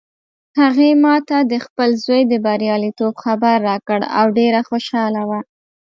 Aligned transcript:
هغې 0.59 0.89
ما 1.03 1.15
ته 1.27 1.37
د 1.51 1.53
خپل 1.65 1.89
زوی 2.03 2.21
د 2.31 2.33
بریالیتوب 2.45 3.13
خبر 3.23 3.55
راکړ 3.69 3.99
او 4.19 4.25
ډېره 4.37 4.61
خوشحاله 4.69 5.21
وه 5.29 5.39